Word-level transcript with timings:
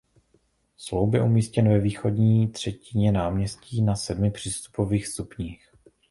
Sloup 0.77 1.13
je 1.13 1.21
umístěn 1.23 1.69
ve 1.69 1.79
východní 1.79 2.47
třetině 2.47 3.11
náměstí 3.11 3.81
na 3.81 3.95
sedmi 3.95 4.31
přístupových 4.31 5.07
stupních. 5.07 5.71